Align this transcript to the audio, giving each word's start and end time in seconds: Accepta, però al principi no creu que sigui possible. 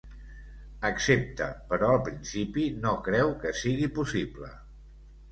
Accepta, 0.87 1.49
però 1.73 1.89
al 1.95 1.99
principi 2.07 2.63
no 2.85 2.93
creu 3.09 3.33
que 3.43 3.51
sigui 3.59 3.91
possible. 3.99 4.49